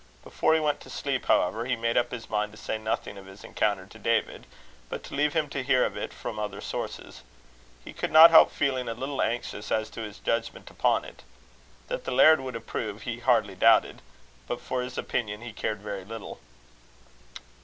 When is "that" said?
11.87-12.05